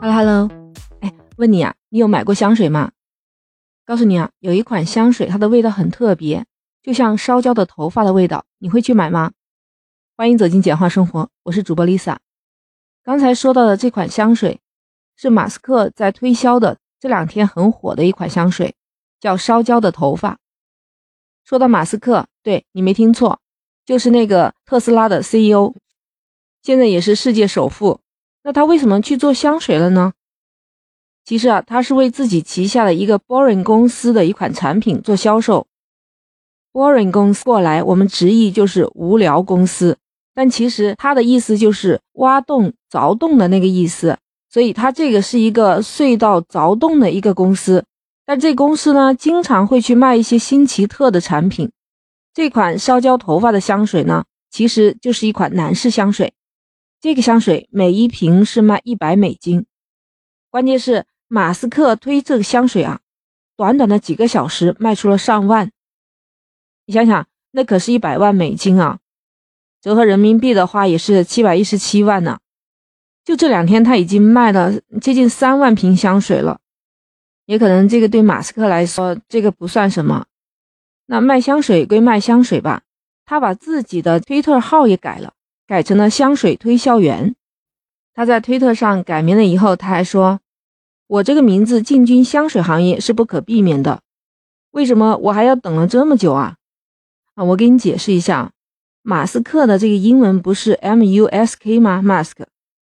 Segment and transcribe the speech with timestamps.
[0.00, 0.50] Hello，Hello，
[1.00, 2.92] 哎，问你啊，你有买过香水吗？
[3.84, 6.46] 告诉你啊，有一款香水，它的味道很特别，
[6.82, 9.32] 就像烧焦的头发的味道，你会去买吗？
[10.16, 12.16] 欢迎走进简化生活，我是主播 Lisa。
[13.02, 14.60] 刚才说到的这款香水，
[15.16, 18.74] 是马斯克在推销的，这两天很火的一款香水，
[19.20, 20.38] 叫烧焦的头发。
[21.44, 23.40] 说到马斯克，对你没听错，
[23.84, 25.74] 就是那个特斯拉的 CEO，
[26.64, 28.00] 现在也是世界首富。
[28.42, 30.14] 那他为什么去做香水了呢？
[31.22, 35.66] 其实啊，他是为自己旗下的一个 Boring 公司的一款产品做销售。
[36.72, 39.98] Boring 公司过来，我们直译就是无聊公司，
[40.34, 44.16] 但其实它的意思就是挖洞、凿洞的那个意思。
[44.50, 47.84] 所以它这个是一个隧道凿洞的一个公司。
[48.24, 51.70] 但这公司呢，经常会去卖一些新奇特的产品。
[52.32, 56.32] 这款烧焦头发的香水呢，其实就是一款男士香水。
[57.04, 59.66] 这个香水每一瓶是卖一百美金，
[60.48, 63.02] 关键是马斯克推这个香水啊，
[63.58, 65.70] 短短的几个小时卖出了上万。
[66.86, 69.00] 你想想，那可是一百万美金啊，
[69.82, 72.38] 折合人民币的话也是七百一十七万呢。
[73.22, 76.60] 就这两天，他已经卖了接近三万瓶香水了。
[77.44, 80.24] 也可能这个对马斯克来说，这个不算什么。
[81.04, 82.84] 那卖香水归卖香水吧，
[83.26, 85.34] 他把自己的推特号也改了。
[85.66, 87.34] 改成了香水推销员。
[88.12, 90.40] 他在推特上改名了以后，他还说
[91.08, 94.02] ：“我这个名字进军香水行业是不可避免的。
[94.70, 96.56] 为什么我还要等了这么久啊？”
[97.34, 98.52] 啊，我给你解释一下，
[99.02, 102.44] 马斯克的这个英文不是 M U S K 吗？Mask，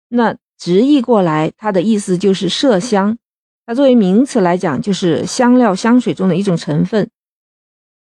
[0.08, 3.17] 那直译过来，它的意思就是麝香。
[3.66, 7.09] 它作为名词来讲，就是香料香水中的一种成分。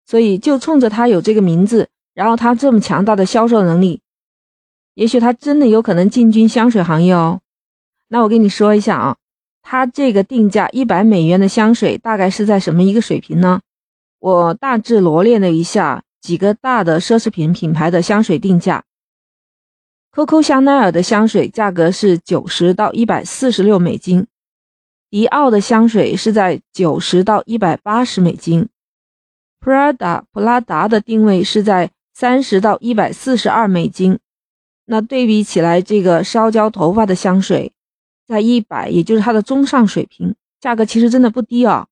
[0.07, 4.01] 所以就冲着他有这个名字，然后他这么强大的销售能力。
[5.01, 7.41] 也许他真的有可能进军香水行业哦。
[8.09, 9.17] 那我跟你说一下啊，
[9.63, 13.63] 他这个定价一百美元的香水大概是在什么一个水平呢？
[14.19, 18.85] 我大致罗列了一下几个大的奢侈品品牌的香水定价。
[20.15, 24.27] Coco 香奈儿的香水价格是九十到一百四十六美金，
[25.09, 28.69] 迪奥的香水是在九十到一百八十美金
[29.65, 34.19] ，Prada 普拉达的定位是在三十到一百四十二美金。
[34.93, 37.73] 那对比起来，这个烧焦头发的香水，
[38.27, 41.87] 在一百，也就是它的中上水平，价格其实真的不低啊。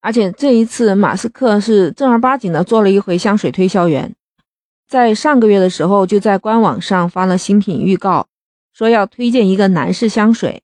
[0.00, 4.14] 而且这一次，马斯克是正儿八经的做了一回香水推销员，
[4.88, 8.26] 在上个月的时候，就在官网上发了新品预告，
[8.72, 10.62] 说要推荐一个男士香水，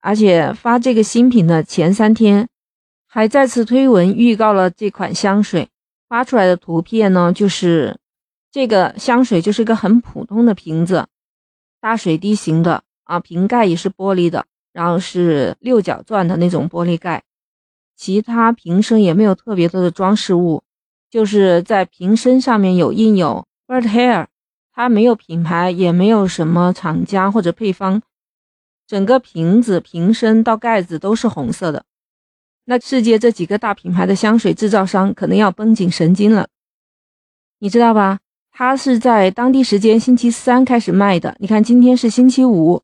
[0.00, 2.48] 而且发这个新品的前三天，
[3.08, 5.68] 还再次推文预告了这款香水，
[6.08, 7.96] 发出来的图片呢，就是。
[8.50, 11.06] 这个香水就是一个很普通的瓶子，
[11.80, 17.22] 大水滴形的啊，瓶盖也是玻璃的，然后是六角钻的那种玻璃盖，
[17.96, 20.62] 其他瓶身也没有特别多的装饰物，
[21.10, 24.26] 就是在瓶身上面有印有 bird hair，
[24.72, 28.02] 它没有品牌，也没有什么厂家或者配方，
[28.86, 31.84] 整个瓶子瓶身到盖子都是红色的。
[32.64, 36.48] 那世界这几个大品牌的香水制造商可能要绷紧神经了，
[37.60, 38.18] 你知道吧？
[38.58, 41.36] 它是在当地时间星期三开始卖的。
[41.40, 42.80] 你看，今天是星期五，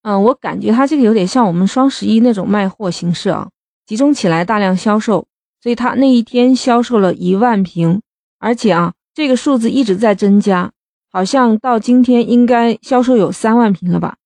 [0.00, 3.50] 嗯，我感觉它这个有点像我们双十一那种卖货形式啊，
[3.84, 5.26] 集中起来大量销售。
[5.62, 8.00] 所以它那一天销售了一万瓶，
[8.38, 10.70] 而且啊，这个数字一直在增加，
[11.12, 14.16] 好像到今天应该销售有三万瓶了吧？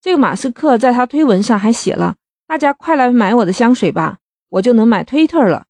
[0.00, 2.14] 这个马斯克在他推文上还写了
[2.46, 4.18] ：“大家快来买我的香水吧，
[4.50, 5.64] 我就能买推特了。”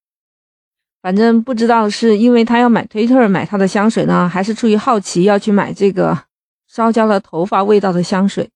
[1.05, 6.19] 反正不知道是因为他要买推特买他的香水呢，还是出于好奇要去买这个
[6.67, 8.49] 烧焦了头发味道的香水。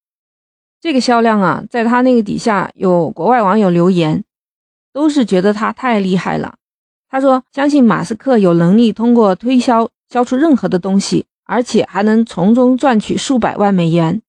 [0.81, 4.25] 这个销量啊，在他那个底下有国外网友留言，
[4.94, 6.54] 都是觉得他太厉害了。
[7.10, 14.22] 他说相信马斯克有能力通过推销销出任何的东西，而且还能从中赚取数百万美元。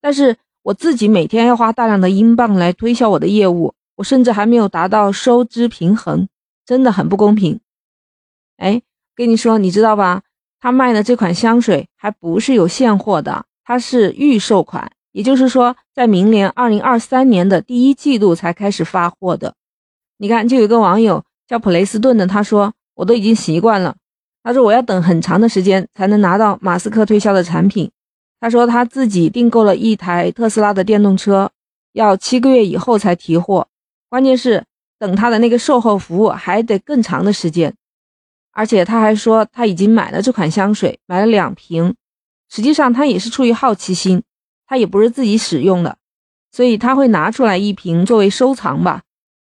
[0.00, 6.26] 但是我自己每天要花大量的英镑来推销我的业务，我甚至还没有达到收支平衡。
[6.66, 7.58] 真的很不公平，
[8.60, 8.82] 哎，
[9.16, 10.22] 跟你说，你知道吧？
[10.60, 19.54] 他卖的这款香水还不是有现货的，它是预售款，也就是说，在明年二零二三年的第一季度才开始发货的。
[20.18, 23.96] 你看，就有个网友叫普雷斯顿的，他说：“我都已经习惯了。”
[24.44, 27.90] 他说：“我要等很长的时间才能拿到马斯克推销的产品。”
[28.38, 31.50] 他说他自己订购了一台特斯拉的电动车，
[31.94, 33.66] 要七个月以后才提货，
[34.10, 34.64] 关键是。
[34.98, 37.74] 等他的那个售后服务还得更长的时间，
[38.60, 41.94] 而且他还说他已经买了这款香水，买了两瓶，
[42.50, 44.22] 实际上他也是出于好奇心，
[44.66, 45.96] 他也不是自己使用的，
[46.52, 49.00] 所以他会拿出来一瓶作为收藏吧。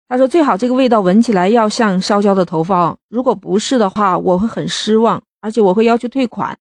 [0.09, 6.57] 他说最好这个味道闻起来要像烧焦的头发哦，如果不是的话，我会很失望，而且我会要求退款。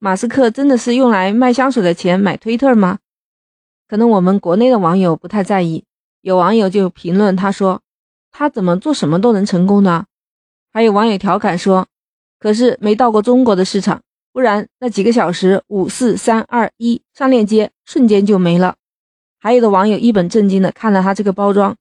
[0.00, 2.98] 马斯克真的是用来卖香水的钱买推特吗？
[3.86, 5.84] 可能我们国内的网友不太在意，
[6.22, 7.80] 有网友就评论他说
[8.32, 10.06] 他怎么做什么都能成功呢？
[10.76, 11.86] 还有网友调侃说，
[12.38, 18.76] 可是没到过中国的市场，不然那几个小时五四三二一上链接，瞬间就没了。
[19.38, 21.74] 还有的网友一本正经的看了他这个包装。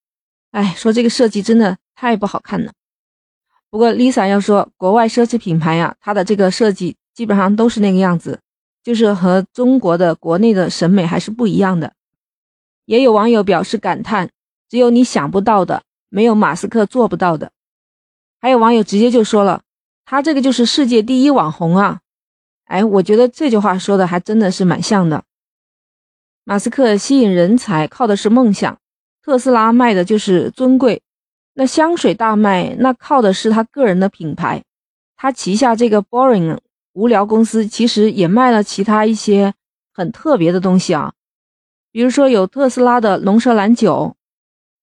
[0.51, 2.71] 哎，说这个设计真的太不好看了。
[3.69, 8.39] 不过 Lisa 要说，国外奢侈品牌呀，它的这个设计基本上都是那个样子，
[8.81, 11.91] 就是和中国的国内的审美还是不一样的。
[12.85, 14.29] 也有网友表示感叹：
[14.69, 17.51] 只有你想不到的，没有马斯克做不到的。
[18.45, 19.63] 还有网友直接就说了，
[20.05, 22.01] 他这个就是世界第一网红啊！
[22.65, 25.23] 哎，我觉得这句话说的还真的是蛮像的。
[26.43, 28.77] 马斯克吸引人才靠的是梦想。
[29.23, 31.01] 特斯拉卖的就是尊贵，
[31.55, 34.63] 那香水大卖，那靠的是他个人的品牌。
[35.17, 36.59] 他旗下这个 Boring
[36.93, 39.55] 无聊公司其实也卖了其他一些
[39.91, 41.13] 很特别的东西啊，
[41.91, 44.15] 比如说有特斯拉的龙舌兰酒，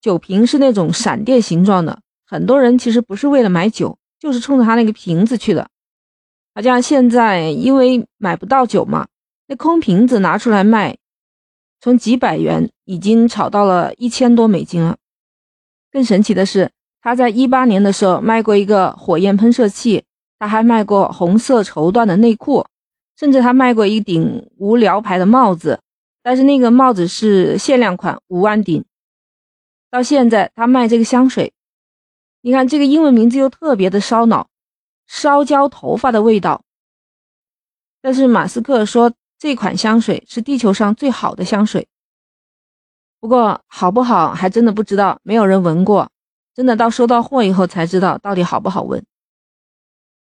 [0.01, 2.01] 酒瓶是那种闪电形状的，
[2.33, 5.69] 很多人其实不是为了买酒，就是冲着他那个瓶子去的。
[6.55, 9.05] 好像现在因为买不到酒嘛，
[9.45, 10.97] 那空瓶子拿出来卖。
[11.79, 14.97] 从几百元已经炒到了一千多美金了。
[15.91, 16.71] 更神奇的是，
[17.03, 20.03] 他在一八年的时候卖过一个火焰喷射器，
[20.39, 22.65] 他还卖过红色绸缎的内裤，
[23.15, 25.79] 甚至他卖过一顶无聊牌的帽子，
[26.23, 28.83] 但是那个帽子是限量款，五万顶。
[29.91, 31.53] 到现在他卖这个香水，
[32.43, 34.47] 你看这个英文名字又特别的烧脑，
[35.07, 36.61] 烧焦头发的味道。
[37.99, 39.11] 但是马斯克说。
[39.39, 41.89] 这款香水是地球上最好的香水，
[43.19, 46.09] 不过好不好还真的不知道，没有人闻过，
[46.55, 49.03] 真的到收到货以后才知道到底好不好闻。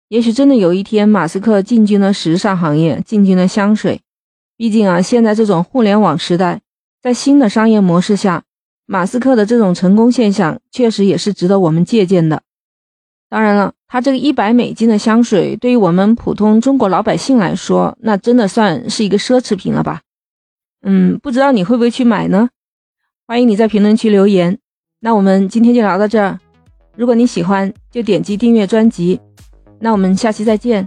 [0.06, 4.02] 也许真的有一天，马斯克进军了时尚行业，进军了香水。
[4.56, 6.60] 毕竟啊，现在这种互联网时代，
[7.02, 8.44] 在新的商业模式下，
[8.88, 12.42] 马斯克的这种成功现象确实也是值得我们借鉴的。
[13.28, 13.74] 当然了。
[13.90, 20.02] 他这个一百美金的香水，对于我们普通中国老百姓来说，那真的算是一个奢侈品了吧？
[20.82, 22.50] 嗯，不知道你会不会去买呢？
[23.26, 24.58] 欢迎你在评论区留言。
[25.00, 26.38] 那我们今天就聊到这儿。
[26.96, 29.18] 如果你喜欢，就点击订阅专辑。
[29.80, 30.86] 那我们下期再见。